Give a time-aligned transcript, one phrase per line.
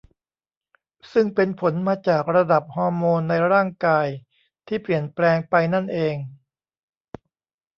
[1.11, 4.07] ซึ่งเป็นผลมาจากระดับฮอร์โมนในร่างกาย
[4.67, 6.15] ที่เปลี่ยนแปลงไปนั่นเอง